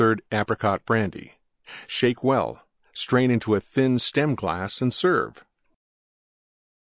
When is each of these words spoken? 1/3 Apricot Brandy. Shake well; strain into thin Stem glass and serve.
1/3 0.01 0.19
Apricot 0.31 0.83
Brandy. 0.83 1.33
Shake 1.85 2.23
well; 2.23 2.65
strain 2.91 3.29
into 3.29 3.59
thin 3.59 3.99
Stem 3.99 4.33
glass 4.33 4.81
and 4.81 4.91
serve. 4.91 5.45